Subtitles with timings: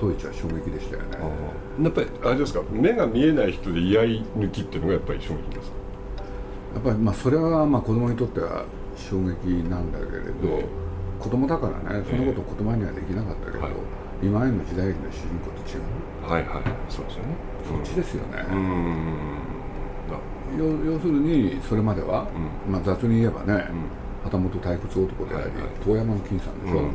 [0.00, 1.18] 藤一は衝撃でしたよね。
[1.82, 5.76] やっぱりあれですか目が見えない人で居合抜きっていうのがやっぱり衝撃ですか？
[6.74, 8.64] やっぱりまあそれはまあ子供にとっては
[8.96, 13.72] 衝撃なんだけれど、えー、子供だからねそのこと言葉にはできなかったけど、はい、
[14.22, 17.36] 今までの時代劇の主人公と違うはいはいそうですよね。
[17.68, 18.44] そっちですよね。
[20.56, 22.26] 要要するにそれまでは、
[22.66, 26.90] うん、まあ、雑に言えばね、うん、旗本退屈男であり、はいはい、遠山の金さんでしょ、うんうん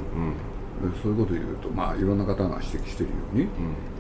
[1.02, 3.50] そういうことを言うと、まあ、いろんな方が指摘しているように、うん、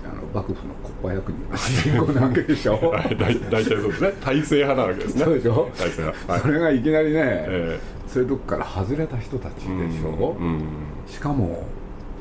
[0.03, 2.79] あの幕府の国家役人が主人公なわけでしょ。
[3.19, 4.13] 大体そうですね。
[4.21, 5.23] 体制派なわけですね。
[5.23, 5.69] そうでしょ。
[5.77, 10.63] 体制派、はい、それがいきなりね、えー、そういうとこから外れた人たちでしょ、うんうん、
[11.07, 11.63] しかも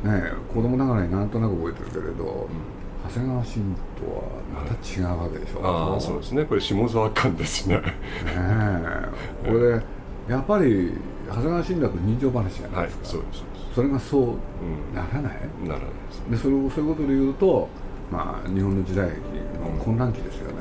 [0.04, 0.22] ね
[0.54, 2.48] 子供ながらになんとなく覚えてるけれど、
[3.08, 4.22] 長谷川慎とは
[4.54, 6.44] また違うわけでしょ、ああそうですね。
[6.44, 7.76] これ下沢館ですね。
[7.76, 7.84] ね
[8.26, 9.08] え。
[9.44, 9.82] これで
[10.28, 10.92] やっぱり
[11.28, 14.36] 長谷川慎だと人情話じゃないですか、はい、そうですそれがそう
[14.94, 15.90] ならない、うん、ならない
[16.30, 17.68] でそれをそういうことで言うと
[18.10, 19.14] まあ日本の時代の
[19.82, 20.58] 混乱期ですよね、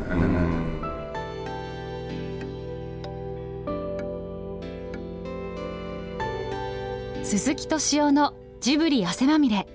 [7.15, 9.67] うん、鈴木敏夫のジブリ汗まみれ。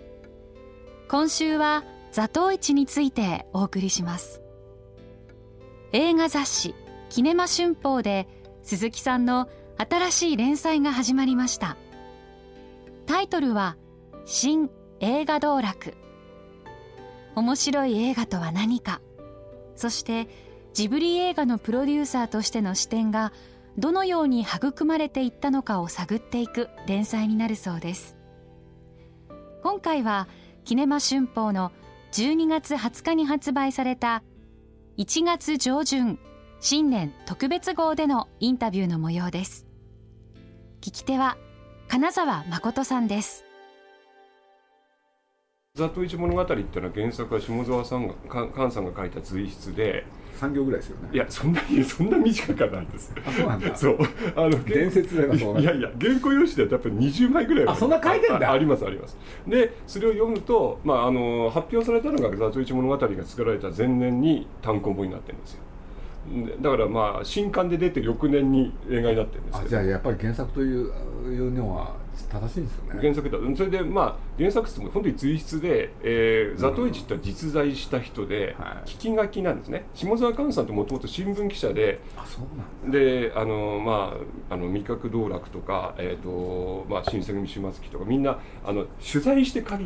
[1.08, 4.42] 今週は座頭市についてお送りします。
[5.92, 6.74] 映画雑誌
[7.08, 8.28] キネマ春報で
[8.62, 11.76] 鈴木さんの新しい連載が始まりました
[13.06, 13.76] タイトルは
[14.24, 14.68] 新
[14.98, 15.94] 映画道楽。
[17.36, 19.00] 面白い映画とは何か。
[19.76, 20.28] そして
[20.72, 23.32] ジブリ映画のプロデューサーとしての視点が
[23.78, 28.16] どのように育まれていったのかを探っていく連載になるそうです。
[29.62, 30.26] 今回は
[30.64, 31.70] キネマ春報の
[32.12, 34.24] 12月20日に発売された
[34.98, 36.18] 1月上旬
[36.58, 39.64] 新年特別号でのインタビューの模様です。
[40.80, 41.36] 聞き手は
[41.88, 43.44] 金沢誠さんです。
[45.76, 48.14] ザトイチ物語っていうのは原作は下沢さんが
[48.54, 50.04] 菅さんが書いた随筆で。
[50.36, 51.08] 3行ぐらいですよね。
[51.12, 53.14] いやそんなにそんな短くはないです。
[53.24, 53.74] あそうなんだ。
[53.74, 53.98] そう。
[54.36, 58.52] あの伝説ではそういやいや原稿用紙でやっぱり20枚ぐらいあそんな書いてんだ。
[58.52, 59.16] ありますあります。
[59.46, 65.60] でそれを読むと、まあ、あの発表されたのが「ザトイチ物語」が作られた前年に単行本になってるんですよ
[66.60, 71.94] だからまあ新刊で出て翌年に映画になってるんですじゃあやっぱり原作というのは
[72.30, 73.00] 正しいんですよね。
[73.00, 73.38] 原作だ。
[73.56, 78.56] それでまあ原作っても本当に随筆で、えー、ザトイチっては実在した人で、
[78.86, 79.86] 聞き書きなんですね。
[79.94, 84.14] 下沢寛さんってもともと新聞記者であそうなんであのま
[84.50, 89.76] ああの味覚道楽とか、えーとまあ、新選組終末期とかみんなあの取材して書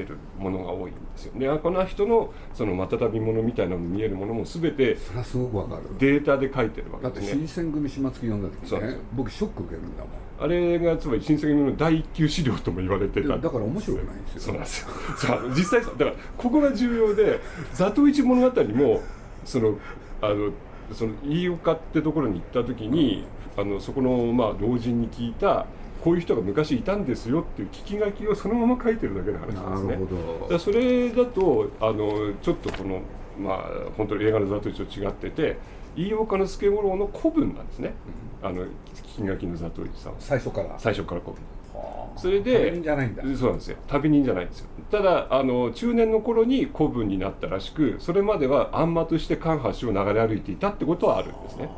[0.00, 1.32] いてるものが多いんですよ。
[1.38, 5.82] でこの人のそのまたたびものみたいなの見えるものも全てそれはすごくわかる。
[5.98, 7.26] データで書いてるわけですね。
[7.26, 8.98] だって新選組始末期読んだ時ね。
[9.14, 10.12] 僕ショック受けるんだもん。
[10.40, 13.38] あれがつまり新選組の第一級資料とも言われてた。
[13.38, 14.40] だから面白くないんですよ。
[14.40, 14.80] そうなんです
[15.26, 15.48] よ。
[15.50, 17.40] 実際だからここが重要で
[17.74, 19.00] 「座頭市物語も」
[19.44, 19.78] その
[20.20, 20.50] あの
[20.92, 23.24] その飯岡ってところに行った時に
[23.56, 25.66] あのそこのまあ老人に聞いた
[26.02, 30.06] こういう人が昔いたんですよっていう聞き書きをそのまま書いてるだけの話なんですね。
[30.50, 33.02] だそれだとあのちょっとこの
[33.38, 33.64] まあ
[33.96, 35.58] 本当に映画の座と一緒違ってて
[35.96, 37.94] 飯岡の助五郎の古文なんですね、
[38.42, 40.78] うん、あの聞き書きの座と一さん最初から。
[40.78, 41.42] 最初から古文。
[42.16, 43.22] それで旅人じゃないんだ。
[43.22, 43.76] そうなんですよ。
[43.86, 44.66] 旅人じゃないんですよ。
[44.90, 51.68] ただあの中年の頃に古文になったらしくそれまでは暗間として関橋を流れ歩いていたってことはあるんですね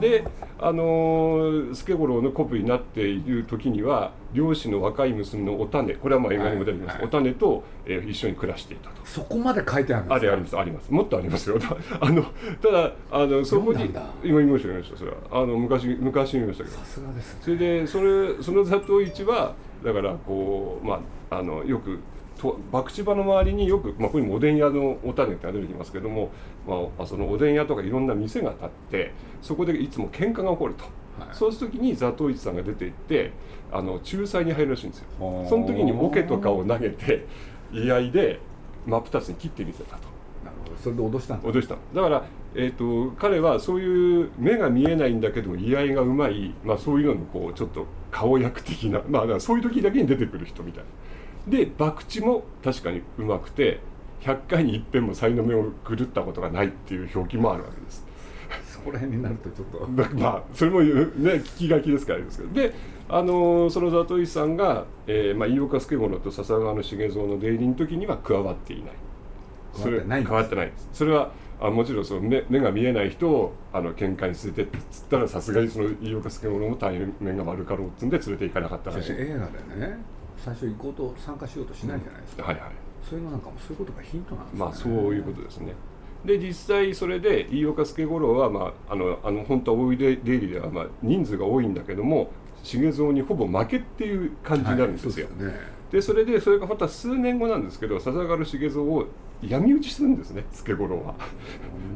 [0.00, 0.24] で
[0.58, 8.96] あの助五郎のコピーになっている時には漁師の若い娘のお種これはまあ映画にも出てきます、はいはい、お種と、えー、一緒に暮らしていたと。
[9.04, 10.32] そこまで書いてあるんですか？
[10.32, 10.90] ありますあります。
[10.90, 11.58] もっとありますよ。
[12.00, 12.24] あの
[12.60, 13.90] ただあのそこに
[14.24, 15.16] 今見ましたよそれは。
[15.30, 16.76] あの昔昔見ましたけど。
[16.76, 19.54] さすがです、ね、それでそれその座頭市は
[19.84, 21.98] だからこうまああのよく
[22.36, 26.30] と博打場の周りによく、まあ、ここにもおでん屋のお種って出てきますけども、
[26.66, 30.84] まあ、そのおでん屋とかいろんな店が建ってそこでいつも喧嘩が起こると、
[31.18, 33.32] はい、そうする時に座頭市さんが出て行って
[33.72, 35.06] あの仲裁に入るらしいんですよ。
[35.48, 37.26] その時にボケとかを投げて
[37.72, 38.40] 居合で
[38.86, 40.08] 真っ二つに切ってみせたと。
[40.44, 40.76] なるほど。
[40.76, 42.24] それで脅したん脅しただから
[42.58, 51.58] えーと、彼はそういう目が見えないんだけども居合がうまい、まあ、そういうののこうちょっと顔役的な、まあ、そういう時だけに出てくる人みたいな。
[51.58, 53.80] で博打も確かにうまくて
[54.20, 58.04] 100回に一遍も才能目を狂ったことがないっていう表記もあるわけです。
[58.66, 59.86] そこら辺になるとちょっと。
[60.16, 62.54] まあそれもね聞き書きですからですけど。
[62.54, 62.74] で
[63.08, 68.92] あのその里井さんが、えーまあ、飯岡助物と笹川の重蔵の出入りの時には加わっていない。
[69.74, 70.88] それ変わってないです。
[70.92, 71.30] それは
[71.60, 79.12] あもちろんその目目が見えない人をあの喧嘩に連れてっつったらさすがにその飯岡助物も対面が悪かろうっつんで連れて行かなかったらしい。
[79.12, 79.98] 映画でね
[80.36, 84.60] 最初行こうと参加しようとしないじゃないですか、はいはいそういうのなんかもそういうことがヒントなんですね。
[84.60, 85.74] まあそういうことですね。
[86.24, 92.30] で実際それで飯岡助五郎は、まあ、あのあの本当は大井出入りでは、まあ、人数が多いんだけども
[92.64, 95.26] 重蔵にほぼ負けっていう感じになるんですよ。
[95.26, 95.76] はい、そうですよね。
[95.92, 99.06] でそれでそれがまた数年後なんですけど笹軽重蔵を
[99.42, 101.14] 闇討ちするんですね助五郎は。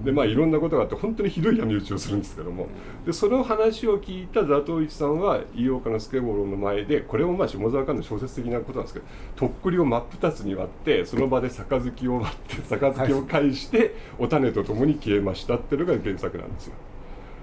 [0.04, 2.66] でまあいろんなことがあって本当にひどい闇討ちをするんですけども
[3.04, 9.06] でその話を聞いた座頭市さんは飯岡の助五郎の前でこれもまあ下沢間の小説的なことなんですけど
[9.36, 16.74] とっくりを真っ二つに割ってその場で杯を割って杯を返してお種と共に消えましたっていうのが原作なんですよ。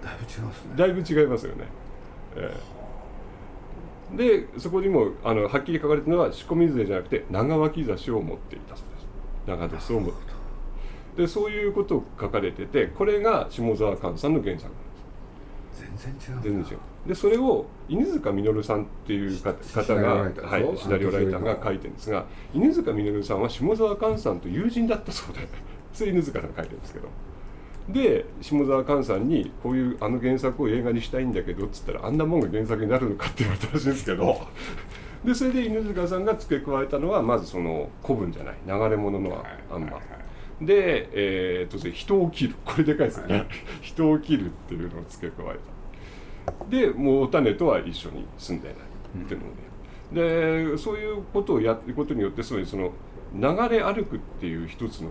[0.03, 0.73] だいぶ違いますね。
[0.75, 1.65] だいぶ違いますよね。
[2.35, 2.77] えー
[4.15, 8.83] でそこにもあのはっきり書かれてるのは仕込み杖じゃなくて長脇差しを持っていたそ
[9.55, 10.38] うでを持って
[11.17, 14.71] でそういうことを書かれててこれが下沢寛さんの原作。
[15.73, 16.77] 全然違うです全然違う。
[17.07, 25.47] でそれを犬塚実さんっていう方方がはいシナリオライターが書いてるんですが犬塚実さんは下沢寛さんと友人だったそうで
[25.94, 27.07] それ犬塚さんが書いてるんですけど。
[27.89, 34.41] で下沢寛さんにこういうあの原作を映画にしたいんだけどっつったらあんなもんが原作になるのかって言われたらしいんですけど
[35.23, 38.55] でそれで犬塚さんが付け加えたのはまずその古文じゃない。
[38.65, 39.99] 流れ物のあんま。
[40.61, 42.55] で、えー、と人を切る。
[42.65, 43.45] これでかいですよね、
[43.81, 46.65] 人を切るっていうのを付け加えた。
[46.69, 48.77] でもうお種とは一緒に住んでない
[49.23, 49.41] っていう
[50.13, 50.23] の
[50.65, 52.91] で、でそういうことをやることによってつまりその
[53.35, 55.09] 流れ歩くっていう一つの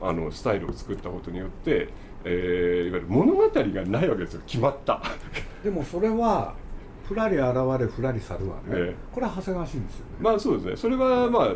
[0.00, 1.88] あのスタイルを作ったことによって
[2.28, 4.40] えー、いわゆる物語がないわけですよ。
[4.46, 5.00] 決まった。
[5.62, 6.54] でもそれは
[7.06, 10.12] ふらり現れふらり去るわね、ええ、これは長谷川慎ですよね。
[10.20, 10.76] まあそうですね。
[10.76, 11.48] それはまああ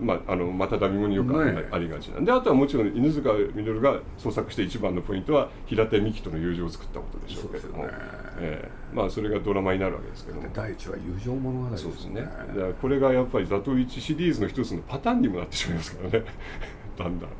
[0.00, 1.36] まああのまただみ語によく
[1.72, 7.90] ありがちなんで、あとはもちろん犬塚稔が創作して一番のポイントは平手美紀との友情を作ったことでしょうけども、ね。
[8.38, 10.48] えー、まあそれがドラマになるわけですけども。
[10.54, 11.92] 第一は友情物語ですね。
[11.92, 12.20] そうで
[12.52, 12.74] すね。
[12.80, 16.24] これがやっぱり「座頭市」シリーズの一つのパターンにもなってしまいますからね。
[16.96, 17.30] だんだん。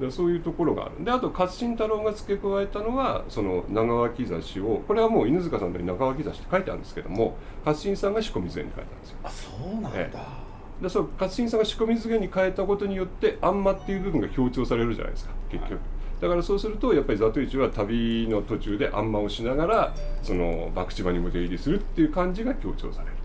[0.00, 1.04] でそういうところがある。
[1.04, 9.16] であと勝新太郎が付け加えたのはその長脇差しをこれはもう犬塚さんの長脇差しって書いてあるんですけども勝新さんが仕込み図に書いたんですよ。
[9.22, 15.80] あそうなんだ、ええ、でそう勝新さんが仕込み図に変えたことによってあんまっていう部分が強調されるじゃないですか結局、はい。
[16.22, 23.19] だからそうするとやっぱりザトイチは旅の途中であんまをしながらその博打場にも出入りするっていう感じが強調される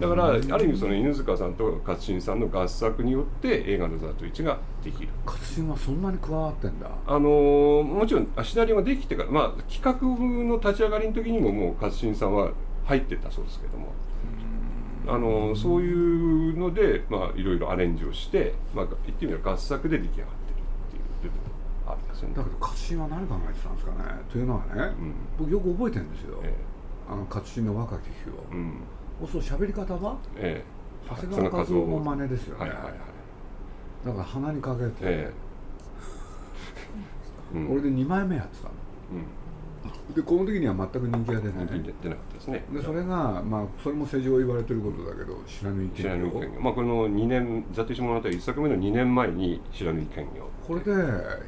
[0.00, 5.08] だからある意味その犬塚さんと勝新さんの合作によって映画の「ザトイチ」ができる。
[5.24, 6.88] 勝新はそんなに加わってんだ。
[7.06, 9.92] あのもちろんシナリオができてからまあ企画
[10.44, 12.50] の立ち上がりの時にももう勝新さんは
[12.84, 13.92] 入ってたそうですけども。
[15.08, 22.34] あのそういうのでまあいろいろアレンジをして、まあ、言ってみれば合作で出来上がってるっていう部分あるんですよね。
[22.34, 23.98] だけど勝新は何考えてたんですかね。
[24.28, 26.54] というのはね、うん、僕よく覚えてるんですよ、ええ、
[27.08, 28.80] あの勝新の若き日を、うん
[29.24, 32.92] そう喋り方は、ええ、長谷川和夫の真似ですよね、はいはいはい、
[34.06, 35.32] だから鼻にかけて、ええ。
[37.54, 38.70] うん、俺で2枚目やってたの、
[40.08, 41.66] うん、でこの時には全く人気が出ない。
[41.66, 42.64] 人気出なかったですね。
[42.72, 50.50] でそれがまあそれも世情言われてることだけど知らぬ意見知らぬ意見まあこの2年「ザティシ物語」1作目の2年前に知らぬ意見を。
[50.66, 50.92] これで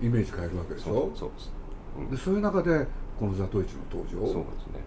[0.00, 1.10] イメージ変えるわけでしょ？
[1.16, 1.52] そうです、
[1.98, 2.86] うん、でそういう中で
[3.18, 4.32] この「ザトイチ」の登場？
[4.32, 4.80] そうですね。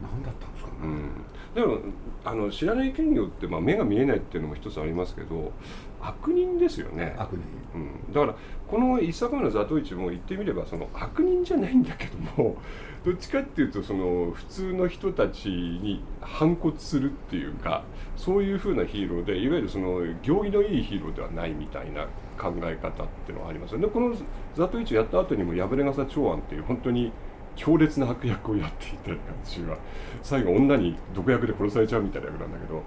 [0.00, 1.10] 何だったんですかね、うん
[1.54, 1.78] でも
[2.24, 5.52] あの知らない権業って、まあ、目が見えないっていうのも一つありますけど
[6.00, 7.14] 悪人ですよね。
[7.18, 7.40] 悪人、
[7.74, 8.34] うん、だから
[8.68, 12.56] この一作目の「座頭市」も言ってみればその悪人じゃないんだけども
[13.04, 17.82] どっちかっていうとその普通の人たちに反骨するっていうか
[18.16, 22.06] そういうふうなヒーローでいわゆるその行儀のいいヒーローではないみたいな
[22.38, 23.88] 考え方っていうのはありますよね。
[23.88, 24.14] この
[24.54, 27.12] 「座頭市」やった後にも「破れ傘長安」っていう本当に
[27.60, 29.76] 強烈な悪役をやっていた感じは
[30.22, 32.82] 最後女に毒薬で殺されちゃうみたいな役なんだけど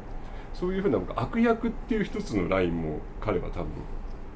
[0.51, 3.67] そういうふうな悪役っていう一つのラインも彼は多分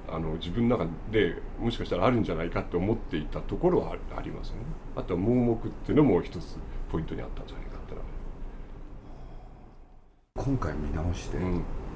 [0.08, 4.62] あの自分の中でもしかしたらあるんじゃないかって思っていたところはありますよね。
[4.96, 6.58] あとは盲目っていうのも一つ
[6.92, 7.96] ポイントにあったんじゃないかって
[10.36, 11.38] 今回見直して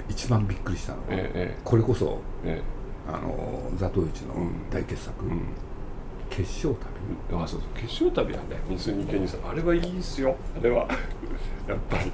[0.09, 2.63] 一番びっくりしたのは、ええ、これこそ、ええ、
[3.07, 4.33] あの座頭市の
[4.71, 5.41] 大傑作、うんうん
[6.31, 6.73] 決勝
[7.29, 7.43] 旅？
[7.43, 7.69] あそうそう。
[7.75, 9.49] 決勝旅はね水に健二さん。
[9.49, 10.35] あれはいいですよ。
[10.57, 10.87] あれは。
[11.67, 12.11] やっぱり。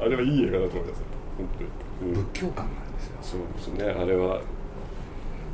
[0.00, 1.02] あれはいい映画だと思います
[1.36, 1.48] 本
[2.00, 3.18] 当に、うん、仏教感なんですよ。
[3.20, 3.92] そうですね。
[3.92, 4.40] あれは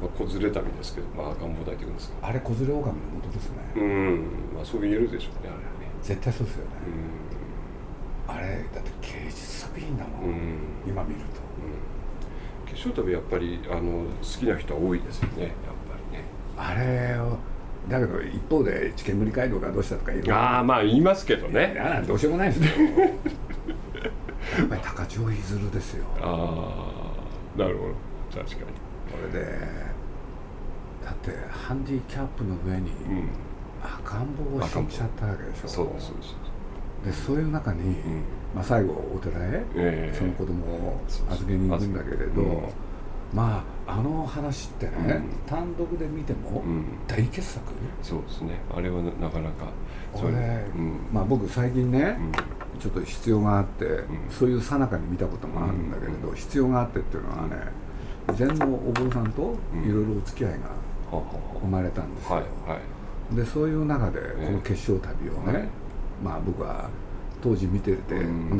[0.01, 3.57] まあ、子連れ旅ですけど、まあ、赤ん坊抱いていくんですあれ子連れ狼の元ですね。
[3.77, 4.25] うん。
[4.55, 5.67] まあそう言えるでしょうねあれはね。
[6.03, 6.71] 絶対そうですよね、
[8.29, 11.41] うん、あれだって芸術作品だもん、うん、今見ると、
[12.65, 15.43] うん、決勝旅やっぱりあの好きな人は多いですよね。
[15.45, 15.57] やっぱ
[16.13, 16.25] りね。
[16.57, 17.39] あれを
[17.89, 21.77] だけど一方で知見無理街道がどうしたとか言うああまあ言いますけどね。
[22.07, 22.67] どうしようもないですよ。
[24.59, 26.05] やっぱり高千穂いずるですよ。
[26.21, 27.13] あ
[27.57, 28.43] あなるほど。
[28.45, 28.63] 確かに。
[28.63, 29.59] これで
[31.05, 33.29] だってハンディキャップの上にうん。
[33.83, 35.69] 赤ん坊を敷いちゃったわけでしょ。
[35.69, 36.37] そうですそうです
[37.05, 38.23] でそういう中に、うん。
[38.55, 40.17] まあ、最後お寺へ、ええ。
[40.17, 42.63] その子供を預けに行くんだけれど、うん。
[43.33, 45.23] まああの話ってね、うん。
[45.47, 46.85] 単独で見てもうん。
[47.07, 47.65] 大傑作、
[48.03, 48.61] そうですね。
[48.75, 49.67] あれはななかなか
[50.13, 50.99] これ、うん。
[51.13, 52.33] まあ僕最近ね、うん。
[52.81, 54.07] ちょっと必要があって、ん。
[54.31, 57.57] そういう最中に見たこともあるんだけれど、必要があってっていうのはね
[58.35, 60.59] 禅のお坊さんといろいろお付き合いが
[61.61, 62.43] 生まれたんですよ、
[63.33, 65.69] でそういう中でえこの決勝旅をね、はい。
[66.25, 66.89] まあ僕は
[67.41, 68.15] 当時見てて、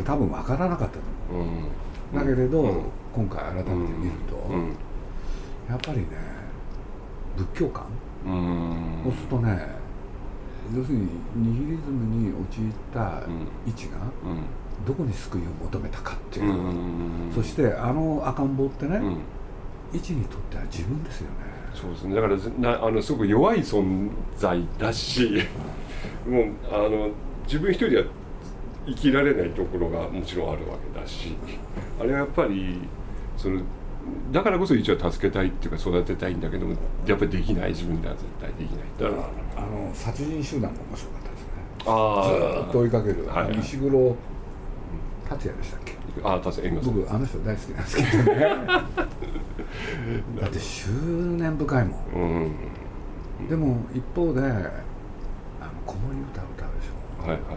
[0.05, 1.01] 多分分からなかったと
[1.33, 1.47] 思う。
[1.47, 2.29] うん。
[2.29, 2.83] だけれど、うん。
[3.13, 4.77] 今回改めて見ると、うん
[5.69, 6.07] やっぱりね
[7.37, 7.87] 仏教観、
[8.25, 9.01] うん。
[9.05, 9.67] そうするとね
[10.75, 13.47] 要するにニヒリズムに陥ったうん。
[13.67, 14.87] 位置がうん。
[14.87, 16.51] どこに救いを求めたかっていう。
[16.51, 17.33] う、ん。
[17.35, 19.17] そしてあの赤ん坊ってね、うん。
[19.93, 21.57] 位置にとっては自分ですよね。
[21.75, 22.15] そうですね。
[22.15, 25.43] だからなあのすごく弱い存在だし
[26.27, 27.11] もうあの
[27.45, 28.05] 自分一人では
[28.87, 31.37] 生きられないところがもちろんあるわけだし
[32.01, 32.81] あれはやっぱり
[33.37, 33.61] その
[34.33, 36.75] だからこそ一応助けたいっていうか育てたいんだけども
[37.07, 38.81] やっぱりできない自分では絶対できない。
[38.99, 39.17] だか
[39.57, 41.47] らあの殺人集団も面白かったですね。
[41.87, 43.59] あずーっと追いかける、はいはい。
[43.61, 44.17] 石黒
[45.29, 45.95] 達也でしたっけ？
[46.25, 48.41] ああ確かに僕あの人大好きなんですけどね。
[50.41, 50.89] だって執
[51.39, 52.01] 念深いもん。
[53.41, 53.49] うん。
[53.49, 54.51] でも一方であの
[55.85, 57.23] 子守歌を歌うでしょ。
[57.29, 57.57] はいはいはい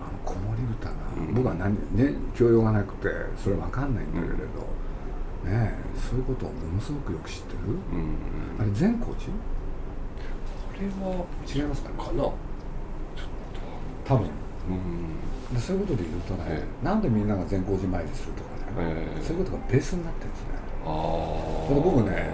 [0.00, 1.34] あの子守歌が、うん。
[1.34, 3.08] 僕は何ね教養がなくて
[3.42, 4.38] それ分かんないんだけれど、
[5.44, 7.72] ねえそういうことをものすごくよく知ってる？
[7.92, 8.16] うん
[8.60, 9.32] あれ善光寺？
[9.32, 9.38] こ
[10.80, 11.94] れは違いますかね？
[11.98, 12.30] かな。
[14.04, 14.26] 多分。
[14.26, 19.22] うんでそういうことで言うとね、えなんでみんなが善光寺参りするとかね、ええ。
[19.22, 20.46] そういうことがベースになってるんですね。
[20.86, 22.30] ああ僕ね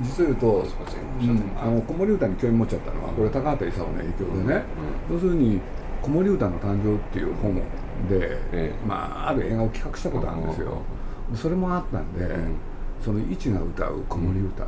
[0.00, 0.74] 実を言うと、そ
[1.20, 4.62] うん、あの子守歌に興味持っちゃったのはこれ高畑勲の影響でね、
[5.10, 5.60] 要するに
[6.00, 7.62] 子守歌の誕生っていう本で、
[8.52, 8.74] ええ。
[8.86, 10.80] まあ、ある映画を企画したことあるんですよ
[11.34, 12.56] それもあったんで、ん。
[13.04, 14.66] その一が歌う子守歌、ん。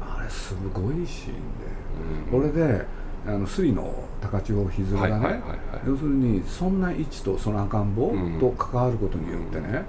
[0.00, 1.40] あれすごいシーンで、
[2.32, 2.40] うん。
[2.40, 2.84] これで
[3.26, 5.48] あの水の高千穂ひずがね、はいはいはいはい。
[5.86, 8.38] 要するにそんな位置とその赤ん坊うん。
[8.38, 9.84] と関わることによってね、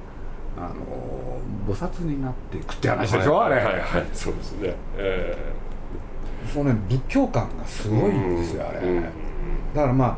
[0.58, 4.06] あの菩薩になっていくって話でしょ、あれ、はいはいはい。
[4.14, 4.76] そうですね。
[4.98, 5.54] え
[6.54, 9.04] そのね仏教観がすごいんですよ、あれ、うん。
[9.04, 9.10] だ
[9.82, 10.18] からまあ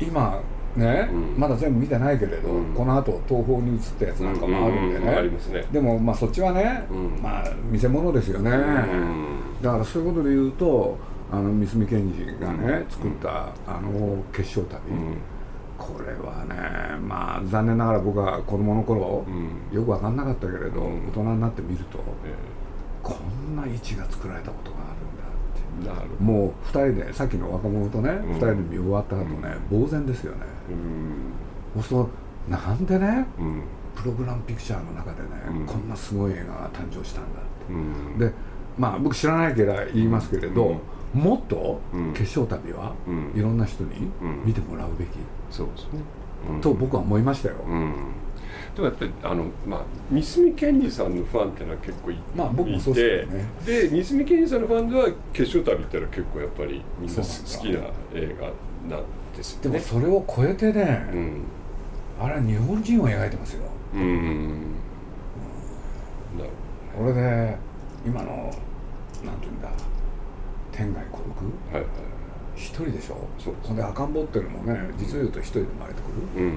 [0.00, 0.40] 今
[0.76, 1.34] ね、うん。
[1.36, 2.74] まだ全部見てないけれど、うん。
[2.74, 5.18] この後東宝に移ったやつなんかもあるんでね、うんうんうん。
[5.18, 5.64] ありますね。
[5.72, 7.22] でもまあそっちはね、うん。
[7.22, 9.62] まあ見せ物ですよね、ん。
[9.62, 10.98] だからそういうことで言うと
[11.32, 12.90] あの三角賢治がね、うん。
[12.90, 15.16] 作ったあの決勝旅、うん。
[15.76, 19.76] これはねまあ残念ながら僕は子供の頃、うん。
[19.76, 21.08] よく分かんなかったけれど、うん。
[21.08, 22.34] 大人になってみるとえ
[23.02, 23.14] こ
[23.50, 28.14] んな位置が作られたことがあるんだもう2人でさっきの若者とね、ん。
[28.34, 31.80] 2人で見終わった後ね、呆然ですよねうん。
[31.80, 32.10] そうすると
[32.50, 33.26] なんでね？
[33.38, 33.62] うん。
[33.94, 35.66] プログラムピクチャーの中でね、うん。
[35.66, 37.72] こんなすごい映画が誕生したんだって。
[37.72, 38.18] うん。
[38.18, 38.32] で
[38.78, 40.80] まあ僕知らないから言いますけれど、
[41.12, 42.12] もっとうん。
[42.12, 43.32] 決勝旅はうん。
[43.34, 44.42] いろんな人にうん。
[44.44, 45.08] 見てもらうべき、
[45.50, 46.00] そうですね。
[46.48, 46.60] うん。
[46.60, 47.94] と僕は思いましたよ、うん。
[48.74, 53.44] でもやっぱりあのまあ三角健二さんのファンってのは結構いまあ僕もそうでね。
[53.66, 57.80] で三角健二さんのファンでは決勝旅ってのは結構やっぱりみんな好きな
[58.14, 59.78] 映画なんですよね。
[59.78, 61.42] でもそれを超えてね、うん。
[62.20, 63.62] あれは日本人を描いてますよ。
[63.94, 64.74] うん。
[66.38, 66.50] なる
[66.96, 67.56] これで
[68.04, 68.28] 今の
[69.24, 69.68] なんていうんだ
[70.72, 71.76] 天涯孤独？
[71.76, 71.90] はいはい
[72.56, 73.16] 一人でしょ？
[73.38, 76.06] そうほんで赤ん坊っていうのもね実を言うと一人で生まれてく
[76.36, 76.44] る。
[76.44, 76.52] うん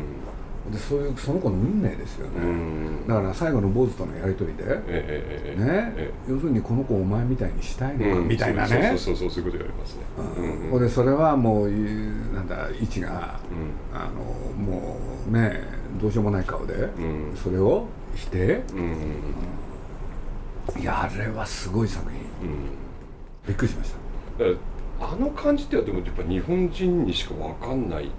[0.72, 3.08] でそういうその子の運命ですよね、うん。
[3.08, 6.13] だから最後の坊主とのやり取りで、ねえええええ。
[6.27, 8.27] え要するにこの子をお前みたいにしたいのか、うん。
[8.27, 8.96] みたいなね。
[8.98, 10.03] そうそうそうそうそういうこと言われますね。
[10.17, 10.63] うん。
[10.63, 11.74] うんほんでそれはもうい
[12.34, 13.98] なんだ位置が、うん。
[13.98, 14.12] あの
[14.53, 14.98] も
[15.29, 15.62] うね
[16.01, 17.36] どうしようもない顔で、ん。
[17.36, 18.96] それを否定うん
[20.82, 22.58] いやあれはすごい作品うん。
[23.46, 23.98] びっくりしました。
[25.01, 28.10] あの感じってでもやっぱ日本人にしかわかんない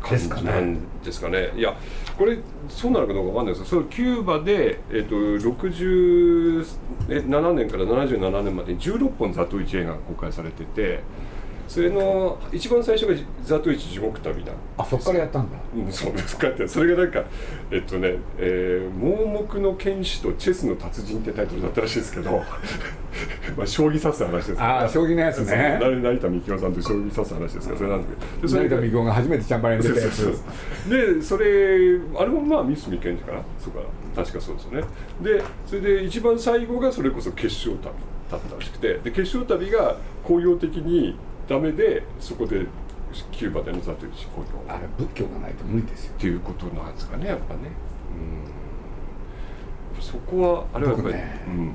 [0.00, 1.52] 感じなんですかね。
[1.56, 1.76] いや
[2.18, 2.38] これ
[2.68, 6.64] そうなのかどうかわかんないですけどそのキューバで、えっと67
[7.54, 11.00] 年から77年までに16本ザトウイチ映画が公開されてて
[11.70, 13.14] それの一番最初が
[13.46, 14.50] 「ザトイチ地獄旅」だ。
[14.76, 15.56] あそっからやったんだ。
[15.76, 17.22] うん、そうですかってそれがなんか
[17.70, 22.42] えっとね「えー盲目の剣士とチェスの達人」ってタイトルだったらしいですけど
[23.56, 25.78] まあ将棋指す話ですあー将棋のやつね。
[25.80, 30.42] 成成田幹雄さんと将棋指す話ですからそれなんですけど成田美京が初めてチャンバラに出たやつ。
[30.90, 33.42] でそれあれもまあ三角賢治かな。
[33.60, 33.80] そうか。
[34.16, 34.84] 確かそうですよね。
[35.22, 37.94] でそれで一番最後がそれこそ決勝旅
[38.28, 41.14] だったらしくてで決勝旅が工業的に
[41.50, 42.64] ダメでそこで
[43.32, 46.12] キューバでのザトイチ工業あれ仏教がないと無理ですよ。
[46.16, 47.72] っていうことなんですかねやっぱね。
[49.96, 50.00] うん。
[50.00, 51.74] そこはあれはやっぱり、僕ねうん。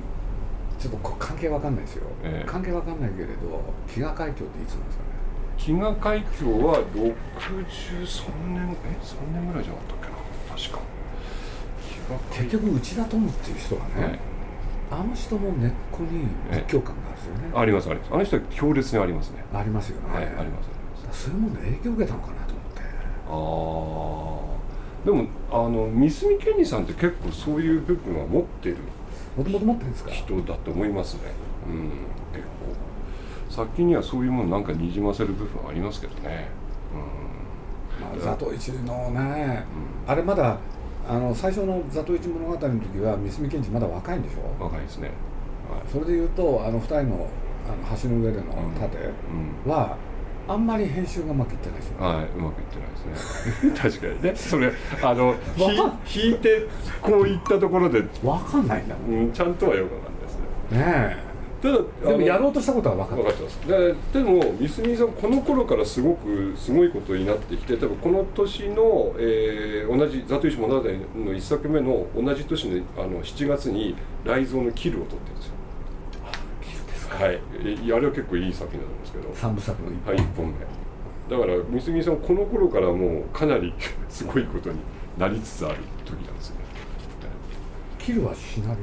[0.79, 2.50] ちょっとこ関係わかんないですよ、ええ。
[2.50, 3.34] 関係わかんないけれど
[3.89, 5.10] 飢餓海峡っていつなんですかね。
[5.58, 7.12] 飢餓海峡は63
[8.53, 10.79] 年え3年ぐらいじゃなかったっけな確か。
[12.32, 14.20] 結局内田友っていう人がね、はい。
[14.91, 17.12] あの人も根っこに仏教観がある。
[17.13, 18.13] んですよね、ありますあります。
[18.13, 19.44] あの人は強烈にありますね。
[19.53, 20.50] ありますよね、はいありますあり
[21.08, 21.24] ます。
[21.25, 22.82] そういうもので影響を受けたのかなと思って。
[23.27, 28.77] ああでもあの三角健二さんって結構そういう部分は持ってる
[29.38, 30.12] もともと持ってるんですか？
[30.12, 31.22] 人だと思いますね。
[31.67, 31.89] うん
[32.34, 32.46] 結
[33.50, 33.63] 構。
[33.67, 36.48] 先にはそういうものなんかにじませる部分はありますけどね。
[38.01, 39.63] まあ、ザトウイチのね、
[40.05, 40.58] あれまだ
[41.08, 42.67] あの最初の「ザトウイチ物語」の時
[43.00, 44.39] は三角賢治まだ若いんでしょ？
[44.60, 45.12] うん若いですね
[45.91, 47.27] それでいうとあの二人の
[47.67, 48.43] あの橋の上での
[48.79, 48.98] 盾
[49.65, 49.72] うん。
[49.72, 49.98] は、
[50.48, 53.72] あんまり編集がうまくいってないですよね、はいうまくいってないですね。
[53.77, 54.22] 確かに。
[54.22, 55.36] ねそれあの
[56.05, 56.67] 引いて
[57.01, 59.19] こういったところで、わかんないんだもん。
[59.19, 61.15] うん、ちゃんとはよくわかんないですね。
[61.17, 61.25] ね
[61.62, 63.67] ただえでもやろううとしたことは分かっ分かってます。
[63.67, 70.83] ででも三角さんこの頃からすごくすごいことになってきて多分この年の、えー同じ「ザトイシ物語」
[71.15, 73.95] の一作目の同じ年のあの7月に
[74.25, 75.53] 「雷蔵のキル」を撮ってるんですよ。
[77.09, 77.39] はい。
[77.63, 79.29] えあれは結構いい作品なんですけど。
[79.33, 80.53] 三部作の一はい、1本目。
[81.29, 83.74] だから三角さんこの頃からもうかなり
[84.09, 84.79] すごいことに
[85.17, 86.65] なりつつある時なんですよね。
[87.97, 88.79] キルはシナリ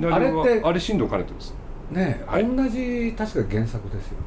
[0.00, 0.14] オは？
[0.14, 1.54] あれってあれ新藤兼人です
[1.92, 2.44] ねえ、はい。
[2.44, 4.26] 同じ確か原作ですよね。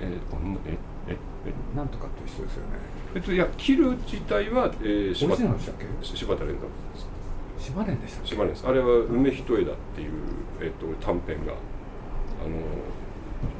[0.00, 0.18] え
[0.66, 0.76] え
[1.08, 1.16] え
[1.46, 1.76] え。
[1.76, 2.78] なんとかという人ですよね。
[3.14, 5.86] えっといやキル自体は、えー、柴ジナルでしたっけ？
[6.02, 8.28] 柴田連山です島根でしたっけ？
[8.30, 8.66] 柴田です。
[8.66, 10.12] あれは梅一枝っていう、
[10.60, 12.56] えっと、短編があの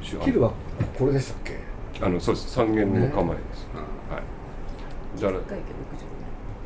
[0.03, 0.51] しキルは
[0.97, 1.59] これでしたっけ？
[2.01, 2.49] あのそうです。
[2.51, 3.79] 三元の構えです、うん
[4.15, 4.23] はい。
[5.21, 5.63] だから回家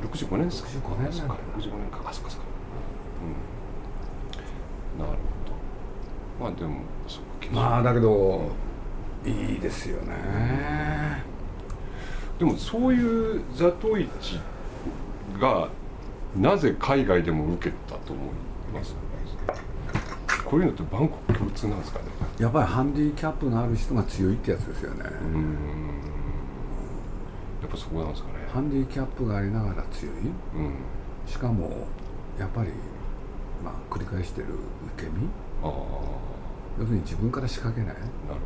[0.08, 0.48] 65年。
[0.48, 0.70] ですか。
[0.70, 2.02] 65年か65年か。
[2.06, 2.46] あそっかそっか。
[4.96, 5.06] うん。
[5.06, 5.37] なるほど
[6.40, 6.82] まあでも
[7.52, 8.52] まあだけど
[9.26, 11.24] いいですよね。
[12.38, 14.40] でもそういうザトイチ
[15.40, 15.70] が
[16.36, 18.26] なぜ海外でも受けたと思い
[18.74, 18.96] ます
[20.46, 22.06] こういうのってバンコク共通なんですかね？
[22.40, 25.54] やっぱりハンディキャップのある人が強いってやつですよね、うーん。
[27.62, 28.36] やっぱそこなんですかね？
[28.54, 30.14] ハンディキャップがありながら強い。
[30.16, 30.76] うん。
[31.26, 31.88] しかも
[32.40, 32.70] やっぱり
[33.64, 34.48] まあ繰り返してる
[34.96, 35.28] 受け身
[35.64, 37.96] 要するに自分から仕掛けない？
[37.98, 38.02] な
[38.36, 38.42] る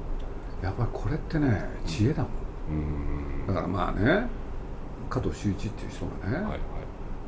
[0.61, 2.31] やっぱりこれってね知恵だもん。
[2.31, 3.47] ほどうーん。
[3.47, 4.27] だからまあね
[5.09, 6.59] 加藤修一っていう人がね、はいはい。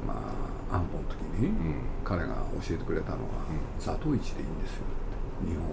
[0.07, 0.13] ま
[0.71, 1.75] あ安保の時に、うん。
[2.05, 2.27] 彼が
[2.61, 3.19] 教えてくれたのは
[3.79, 4.85] 「座頭市でいいんですよ」
[5.43, 5.71] って日本は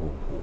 [0.00, 0.36] ほうほ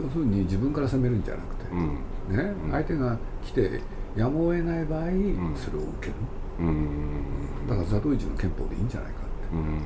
[0.00, 1.88] う要するに自分から攻めるんじゃなくて、ほうほう
[2.30, 2.36] うん。
[2.36, 2.70] ねうん。
[2.70, 3.80] 相手が来て
[4.16, 5.54] やむを得ない場合、ん。
[5.56, 6.14] それを受ける。
[6.60, 7.66] うーん。
[7.68, 9.23] だから座頭市の憲法でいいんじゃないか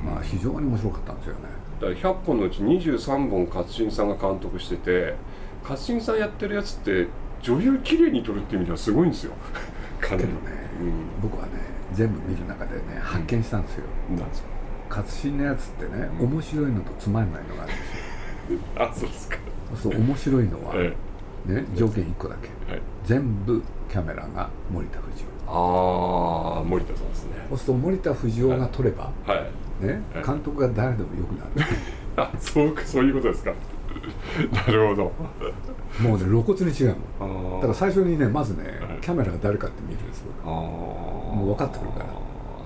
[0.05, 1.41] まあ非常に面白かったんですよね。
[1.81, 5.15] だから100本のうち23本勝新さんが監督してて
[5.63, 7.07] 勝新さんやってるやつって
[7.41, 9.33] 女優綺麗に撮るっていう意味ではすごいんですよ。
[10.01, 10.69] かなりけどね、
[11.21, 11.51] 僕はね
[11.93, 14.49] 全部見る中でね発見したんですよ、うんなんですか？
[14.89, 16.31] 活心のやつってね、うん。
[16.33, 18.59] 面白いのとつまんないのがあるんですよ。
[18.83, 19.37] あそうですか。
[19.75, 20.95] そう面白いのは、え
[21.45, 22.49] ね、条件1個だけ。
[22.67, 22.81] えはい。
[23.05, 27.31] 全部キャメラが森田不二夫ああ森田さんですね。
[27.49, 29.35] そうすると森田不二夫が撮れば、は
[29.81, 29.85] い。
[29.85, 30.23] ねはい。
[30.23, 31.71] 監督が誰でもよくなる。
[32.17, 33.51] あそうかそういうことですか。
[34.67, 35.11] なるほど。
[36.01, 37.55] もうね露骨に違うもん。
[37.55, 38.99] だから最初にねまずね、はい。
[39.01, 42.05] キャメラが誰かって見るんですよもう分かってくるから。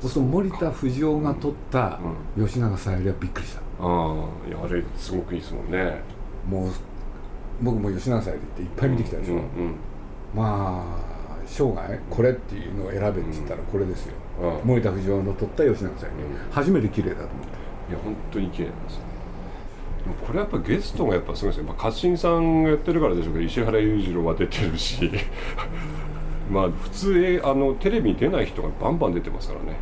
[0.02, 2.00] そうすると森田不二夫が撮った
[2.38, 3.62] 吉永小百合はびっくりした。
[3.80, 4.16] ああ
[4.48, 6.02] いやあれすごくいいですもんね。
[6.50, 6.72] もう
[7.62, 9.46] 僕も吉永小百合っていっぱい見てきたでしょ、うんうん。
[10.36, 11.13] まあ
[11.46, 14.68] 生涯これっていうのを選べって言ったらこれですよ、うん。
[14.68, 16.12] 森田不二夫の撮った吉永小百合、
[16.52, 17.64] 初めて綺麗だと思った。
[17.90, 19.02] いや本当に綺麗なんですよ。
[20.26, 25.10] これやっぱゲストがやっぱすごいですね、まあ、勝新さんがやってるからでしょうけど石原裕次郎は出てるし。
[26.52, 29.78] まあ普通えあのテレビに出ない人がバンバン出てますからね、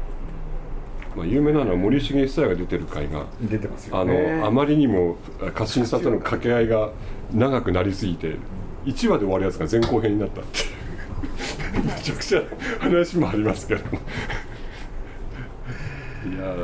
[1.16, 6.92] まあ、有名なのは森重久彌が出てる回が出てますよあねのあまりにも勝新さんとの掛け合いが
[7.34, 8.36] 長くなりすぎて
[8.86, 10.60] 1話で終わるやつが前後編になったって
[12.02, 12.42] ちゃくちゃ
[12.80, 13.84] 話もありますけどい
[16.34, 16.56] や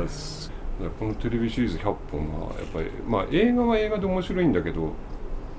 [0.98, 4.92] このテレビシリーズ100本はやっぱりまあ映画は映画で面白いんだけど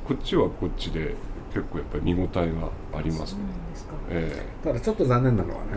[0.05, 1.15] こっちはこっちで
[1.53, 2.51] 結構やっぱり見応え
[2.91, 3.39] がありますね。
[4.09, 5.71] えー、ただちょっと残念なのはね、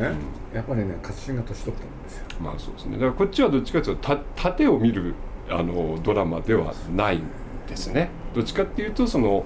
[0.50, 2.24] うん、やっぱりね勝新が年取ったんですよ。
[2.40, 2.92] まあそうですね。
[2.92, 5.14] だからこっちはどっちかというと縦を見る
[5.48, 7.22] あのドラマではないん
[7.68, 8.10] ですね。
[8.34, 9.44] どっちかっていうとその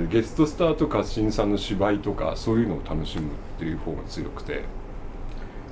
[0.00, 3.28] ゲストスターと勝新さんの芝居とかそういうのを楽しむっ
[3.58, 4.64] ていう方が強くて。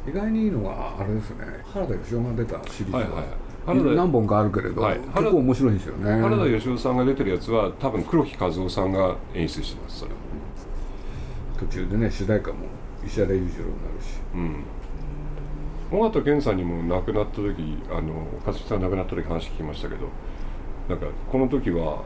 [0.06, 1.44] 意外にいいのはあれですね。
[1.72, 2.92] 原田芳雄が出たシリーズ。
[2.92, 3.08] は、はい。
[3.10, 3.26] はい
[3.66, 6.20] 何本かあるけれど、はい、結構面白いんですよね。
[6.20, 10.10] 原田芳雄さんが出てるやつは多分黒木和夫さんが演出してますそれ。
[11.58, 12.56] 途中でね主題歌も
[13.06, 14.20] 石原裕次郎になるし。
[14.34, 14.64] うん。
[15.98, 20.08] 尾形健さんにも亡くなった時あの勝木さん亡くなった時話聞きましたけど
[20.88, 22.02] なんかこの時は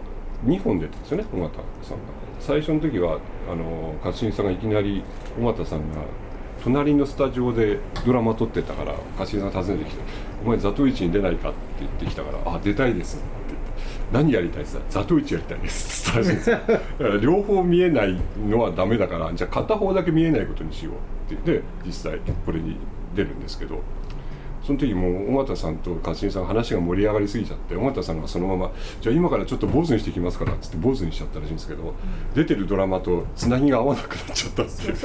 [0.46, 2.03] 2本出てるんですよね尾形さんが。
[2.40, 3.18] 最初の時は
[3.51, 5.03] あの勝新さんがいきなり
[5.40, 5.85] 尾形さんが
[6.62, 10.03] 隣のスタジオでドラマ撮ってたから勝新さんが訪ねてきて
[10.44, 13.68] 「お前ザトウイチに出ないか?」って言ってきたから「あ出たいです」って言って
[14.12, 18.16] 「何やりたいっすザトウイチやりたいです」って言ったらしいです だから両方見えない
[18.48, 22.77] のはダメだからじゃあ片方だけ見えないことにしようって言って実際これに
[23.14, 23.81] 出るんですけど
[24.62, 31.92] その時もう尾形さんと勝新さん話が盛り上がりすぎちゃって尾形さんがそのまま「じゃあ今からちょっと坊主にしてきますから」っつって坊主にしちゃったらしいんですけど、うん、
[32.35, 34.97] 出てるドラマとつなぎが合わなくなっちゃったっていう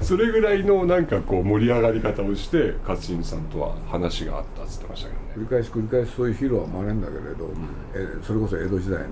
[0.00, 5.30] それぐらいのなんかこう盛り上がり方をして勝新さんとは話があったっつってましたけどね。
[5.36, 7.52] 繰り返し繰り返しそういうヒーローは生まれるんだけれど、うん、
[7.94, 9.06] えそれこそ江戸時代の,、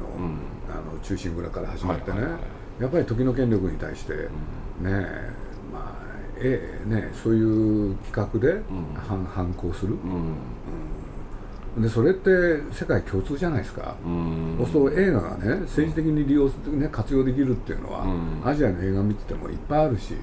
[0.70, 2.18] あの中心蔵から始まってね、
[2.80, 4.28] やっぱり時の権力に対して、ね
[4.86, 5.47] え
[6.40, 8.62] えね、そういう企画で
[9.08, 9.94] 反,、反抗する、
[11.76, 12.30] うん、でそれって
[12.72, 13.94] 世界共通じゃないですか、
[14.58, 18.04] そうすると映画がね政治的に利用、ね、活用できるっていうのは、
[18.44, 20.14] アジアの映画見ててもいっぱいあるし、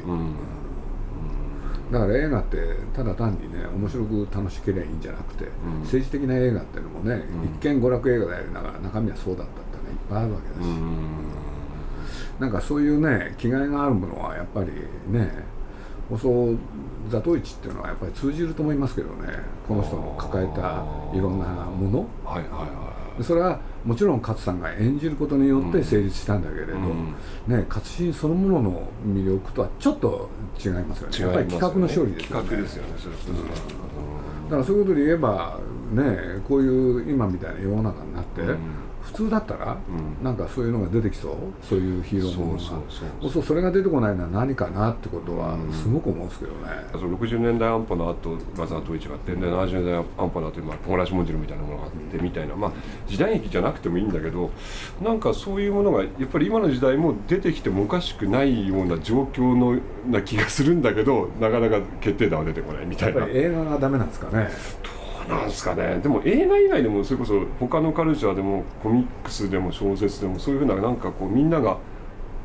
[1.92, 2.58] だから映画って
[2.96, 5.46] ただ単にね面白く楽しければいいんじゃなくて、
[5.84, 7.24] 政治的な映画っていうのもね、
[7.60, 10.68] 一見娯楽映画でありながら中身はそうだったってねいっぱいあるわけだし、
[12.40, 14.72] なんかそういうね気概があるものはやっぱり
[15.08, 15.56] ね
[16.20, 16.58] そう
[17.10, 19.28] 座頭市っていうのはやっぱり通じると思いますけどね。
[19.68, 20.84] この人の抱えた
[21.18, 22.68] いろんなもの、はいはいは
[23.20, 27.16] い、それはもちろん勝さんが演じることによって成立したんだけれど、うん、
[27.48, 30.30] ね、勝新そのものの魅力とはちょっと
[30.64, 31.20] 違いますよね。
[31.20, 32.44] やっぱり企画の勝利ですよね。
[32.44, 35.60] 企画ですよねそれ、うん、だからそういうことで言えば
[35.92, 38.58] ねこういう今みたいな世の中になって、うん
[39.06, 41.36] 普通だったら、うん、なんかそういうのが出てきそう？
[41.62, 42.60] そういうヒーローものが。
[42.60, 46.58] そうそうそれが出てこないのは何かなってことはすごく思うんですけどね、
[46.94, 52.72] うん、その60年代安保の後まずは統一があってで70年代安保の後に友達もんじるみたいなものがあってみたいな、まあ、
[53.08, 54.52] 時代劇じゃなくてもいいんだけど
[55.02, 63.22] なんかそういうものがやっぱり今の時代も出てきてもおかしくないような状況のな気がするんだけどなかなか決定打は出てこないみたいな。
[63.22, 64.50] やっぱり映画がダメなんですかね？
[65.28, 66.00] なんですかね。
[66.00, 71.78] でも映画以外でもそれこそ他のカルチャーでもコミックスでも小説でもそういうふうななんかこうみんなが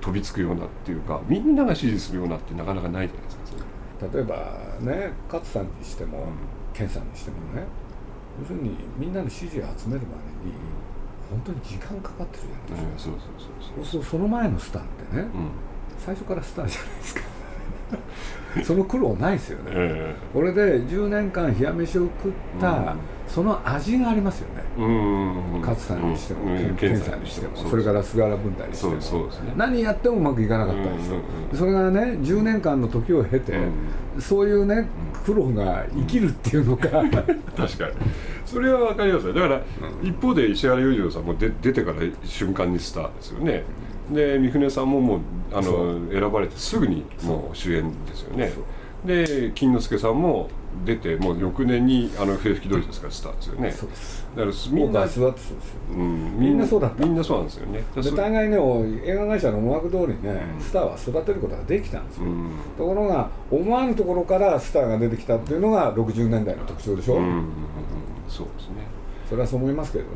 [0.00, 4.34] 飛びつくようなっていうかみんなが支持するようなってなかなかないじゃないですか例えば
[4.80, 6.24] ね勝さんにしても、うん、
[6.72, 7.64] 健さんにしてもね
[8.40, 10.54] 要するにみんなの支持を集めるまでに
[11.30, 13.30] 本当に時間かかってるじゃないですか、うん、そう
[13.76, 14.04] そうそうそう。
[14.04, 15.50] その前のスターってね、うん、
[15.98, 17.20] 最初からスターじゃないですか
[18.64, 22.84] その苦労ないですよね、えー、これで10年間冷や飯を食った、うん、
[23.28, 24.64] その味がありますよね、
[25.60, 27.56] 勝さんにしても、健、さんにしても。
[27.56, 30.96] それから菅原文太にしても、ね、何やってもうまくいかなかったん。
[30.96, 31.16] ですよ、
[31.54, 33.54] それがね10年間の時を経て、
[34.18, 34.88] そういうね
[35.24, 37.92] 苦労が生きるっていうのか、確かに。
[38.44, 39.32] それは分かりますよ。
[39.32, 39.60] だから、
[40.02, 43.62] 一方で石原裕次郎さんも出てから瞬間にスターですよね、
[44.10, 45.20] で三船さんももう
[45.52, 48.52] あの選ばれてすぐにもう主演ですよね。
[49.04, 50.50] で金之助さんも
[50.84, 53.72] 出てもう翌年にあの笛吹き通りですからスターですよね。
[53.72, 54.26] そうです。
[54.36, 55.56] だからみんなそうですよ、
[55.90, 57.04] うん、みんなそうだった。
[57.04, 57.82] みんなそうなんですよね。
[57.96, 58.56] で互いね
[59.04, 67.48] 映画会社の思惑通りね、うん、スターは育てることができたんですよ、うん、ところが思わぬところからスターが出てきたっていうのが60年代の特徴でしょ、うん、
[68.28, 68.86] そうですね。
[69.28, 70.10] それはそう思いますけどね、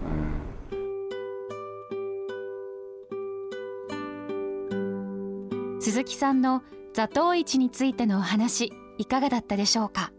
[5.84, 6.62] 鈴木さんの
[6.94, 10.12] 座頭市についてのお話いかがだったでしょうか？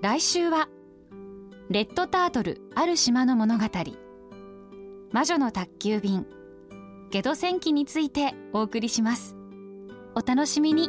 [0.00, 0.70] 来週は
[1.68, 3.64] レッドタートルある島の物語。
[5.12, 6.26] 魔女の宅急便
[7.10, 9.36] ゲド戦記についてお送りします。
[10.14, 10.88] お楽しみに。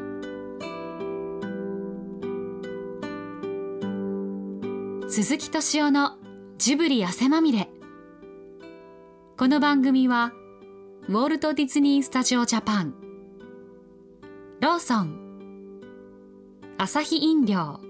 [5.09, 6.17] 鈴木敏夫の
[6.57, 7.69] ジブリ汗まみれ。
[9.35, 10.31] この番組は
[11.09, 13.04] ウォルト・ディズニー・スタジオ・ジャパン。
[14.65, 15.19] ローソン。
[16.80, 17.82] アサヒ飲料。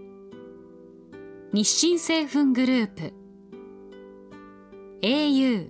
[1.53, 3.13] 日清製粉グループ。
[5.01, 5.69] au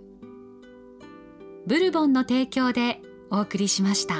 [1.68, 4.16] ブルボンの提供でお送りしました。